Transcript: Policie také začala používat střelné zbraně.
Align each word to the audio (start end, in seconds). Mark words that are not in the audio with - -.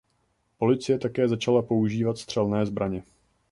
Policie 0.57 0.99
také 0.99 1.27
začala 1.27 1.61
používat 1.61 2.17
střelné 2.17 2.65
zbraně. 2.65 3.03